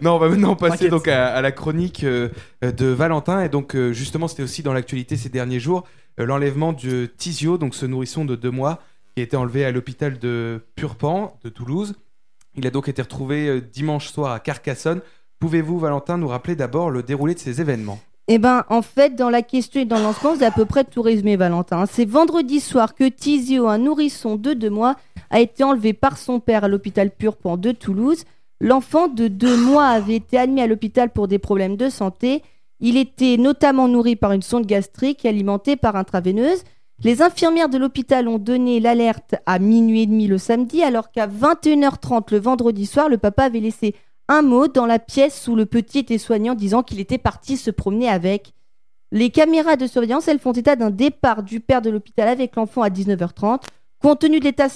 [0.02, 2.28] non, on va maintenant passer donc à, la chronique euh,
[2.62, 3.42] de Valentin.
[3.42, 5.84] Et donc, euh, justement, c'était aussi dans l'actualité ces derniers jours
[6.18, 8.80] euh, l'enlèvement de Tizio, donc ce nourrisson de deux mois,
[9.14, 11.94] qui a été enlevé à l'hôpital de Purpan de Toulouse.
[12.56, 15.00] Il a donc été retrouvé dimanche soir à Carcassonne.
[15.38, 18.00] Pouvez-vous, Valentin, nous rappeler d'abord le déroulé de ces événements?
[18.32, 21.02] Eh ben, en fait, dans la question et dans l'ensemble, c'est à peu près tout
[21.02, 21.86] résumé, Valentin.
[21.86, 24.96] C'est vendredi soir que Tizio, un nourrisson de deux mois,
[25.30, 28.24] a été enlevé par son père à l'hôpital Purpan de Toulouse.
[28.60, 32.42] L'enfant de deux mois avait été admis à l'hôpital pour des problèmes de santé.
[32.78, 36.62] Il était notamment nourri par une sonde gastrique et alimenté par intraveineuse.
[37.02, 41.26] Les infirmières de l'hôpital ont donné l'alerte à minuit et demi le samedi, alors qu'à
[41.26, 43.94] 21h30 le vendredi soir, le papa avait laissé
[44.28, 47.70] un mot dans la pièce où le petit était soignant disant qu'il était parti se
[47.70, 48.52] promener avec.
[49.10, 52.82] Les caméras de surveillance, elles font état d'un départ du père de l'hôpital avec l'enfant
[52.82, 53.62] à 19h30.
[54.00, 54.68] Compte tenu de l'état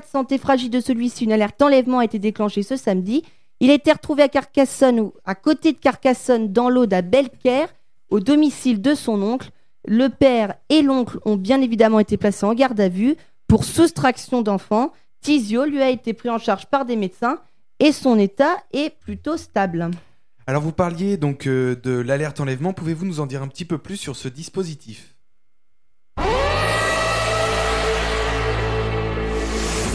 [0.00, 3.22] de, santé fragile de celui-ci, une alerte d'enlèvement a été déclenchée ce samedi.
[3.60, 7.68] Il a été retrouvé à Carcassonne à côté de Carcassonne dans l'Aude à Belcaire,
[8.10, 9.50] au domicile de son oncle.
[9.86, 13.14] Le père et l'oncle ont bien évidemment été placés en garde à vue
[13.46, 14.92] pour soustraction d'enfants.
[15.20, 17.38] Tizio lui a été pris en charge par des médecins
[17.78, 19.92] et son état est plutôt stable.
[20.48, 23.78] Alors vous parliez donc euh, de l'alerte enlèvement, pouvez-vous nous en dire un petit peu
[23.78, 25.11] plus sur ce dispositif?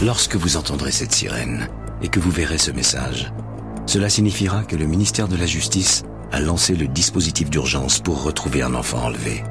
[0.00, 1.66] Lorsque vous entendrez cette sirène
[2.02, 3.32] et que vous verrez ce message,
[3.84, 8.62] cela signifiera que le ministère de la Justice a lancé le dispositif d'urgence pour retrouver
[8.62, 9.42] un enfant enlevé.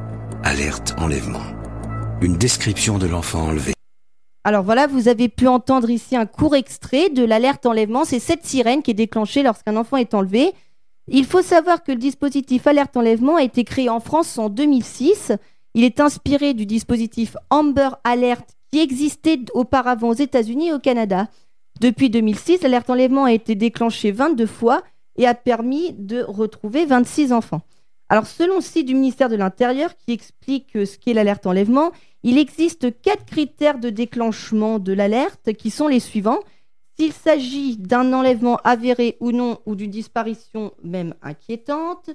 [0.44, 1.44] Alerte enlèvement.
[2.22, 3.74] Une description de l'enfant enlevé.
[4.46, 8.06] Alors voilà, vous avez pu entendre ici un court extrait de l'alerte enlèvement.
[8.06, 10.54] C'est cette sirène qui est déclenchée lorsqu'un enfant est enlevé.
[11.10, 15.34] Il faut savoir que le dispositif alerte enlèvement a été créé en France en 2006.
[15.74, 21.28] Il est inspiré du dispositif Amber Alert qui existait auparavant aux États-Unis et au Canada.
[21.80, 24.84] Depuis 2006, l'alerte enlèvement a été déclenchée 22 fois
[25.18, 27.62] et a permis de retrouver 26 enfants.
[28.10, 31.92] Alors, selon le site du ministère de l'Intérieur qui explique ce qu'est l'alerte enlèvement,
[32.24, 36.40] il existe quatre critères de déclenchement de l'alerte qui sont les suivants.
[36.98, 42.10] S'il s'agit d'un enlèvement avéré ou non ou d'une disparition même inquiétante,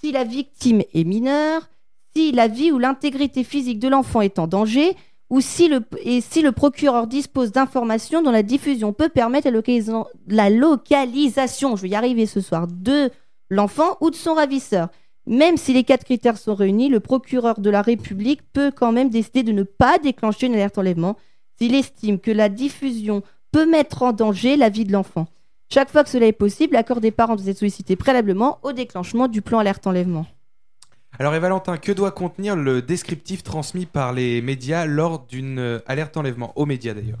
[0.00, 1.68] si la victime est mineure,
[2.16, 4.96] si la vie ou l'intégrité physique de l'enfant est en danger,
[5.30, 9.48] ou si le, et si le procureur dispose d'informations dont la diffusion peut permettre
[10.28, 13.10] la, localisation, je vais y arriver ce soir, de
[13.50, 14.88] l'enfant ou de son ravisseur.
[15.26, 19.10] Même si les quatre critères sont réunis, le procureur de la République peut quand même
[19.10, 21.16] décider de ne pas déclencher une alerte enlèvement
[21.58, 23.22] s'il estime que la diffusion
[23.52, 25.26] peut mettre en danger la vie de l'enfant.
[25.70, 29.28] Chaque fois que cela est possible, l'accord des parents doit être sollicité préalablement au déclenchement
[29.28, 30.26] du plan alerte enlèvement.
[31.20, 35.80] Alors, et Valentin, que doit contenir le descriptif transmis par les médias lors d'une euh,
[35.86, 36.52] alerte enlèvement?
[36.54, 37.18] Aux médias d'ailleurs.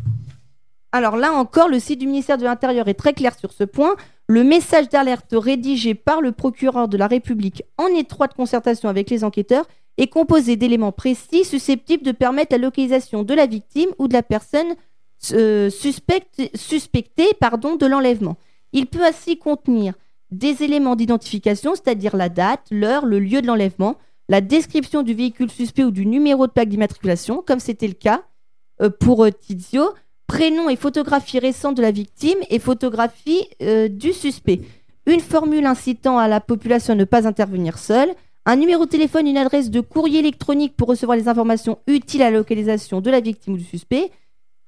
[0.92, 3.96] Alors là encore, le site du ministère de l'Intérieur est très clair sur ce point.
[4.28, 9.24] Le message d'alerte rédigé par le procureur de la République en étroite concertation avec les
[9.24, 9.66] enquêteurs
[9.98, 14.22] est composé d'éléments précis susceptibles de permettre la localisation de la victime ou de la
[14.22, 14.76] personne
[15.32, 18.36] euh, suspectée pardon, de l'enlèvement.
[18.72, 19.94] Il peut ainsi contenir
[20.30, 23.96] des éléments d'identification, c'est-à-dire la date, l'heure, le lieu de l'enlèvement,
[24.28, 28.22] la description du véhicule suspect ou du numéro de plaque d'immatriculation, comme c'était le cas
[28.82, 29.94] euh, pour euh, Tizio,
[30.26, 34.60] prénom et photographie récente de la victime et photographie euh, du suspect.
[35.06, 38.10] Une formule incitant à la population à ne pas intervenir seule,
[38.44, 42.30] un numéro de téléphone, une adresse de courrier électronique pour recevoir les informations utiles à
[42.30, 44.10] la localisation de la victime ou du suspect,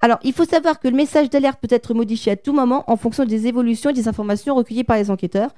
[0.03, 2.97] alors, il faut savoir que le message d'alerte peut être modifié à tout moment en
[2.97, 5.51] fonction des évolutions et des informations recueillies par les enquêteurs.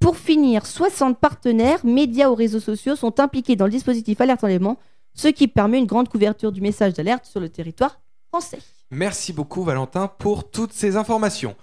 [0.00, 4.78] Pour finir, 60 partenaires, médias ou réseaux sociaux sont impliqués dans le dispositif alerte enlèvement,
[5.12, 8.00] ce qui permet une grande couverture du message d'alerte sur le territoire
[8.32, 8.60] français.
[8.90, 11.54] Merci beaucoup Valentin pour toutes ces informations.